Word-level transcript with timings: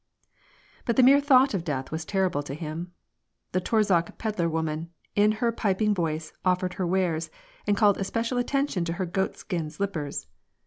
But 0.85 0.95
the 0.95 1.03
mere 1.03 1.19
thought 1.21 1.53
of 1.53 1.63
death 1.63 1.91
was 1.91 2.05
terrible 2.05 2.41
to 2.41 2.55
him. 2.55 2.91
The 3.51 3.61
Torzhok 3.61 4.17
pedlar 4.17 4.49
woman, 4.49 4.89
in 5.15 5.33
her 5.33 5.51
piping 5.51 5.93
voice, 5.93 6.33
offered 6.43 6.73
her 6.73 6.87
wares^ 6.87 7.29
and 7.67 7.77
called 7.77 7.99
especial 7.99 8.39
attention 8.39 8.83
to 8.85 8.93
her 8.93 9.05
goatskin 9.05 9.69
slip 9.69 9.93
pers. 9.93 10.25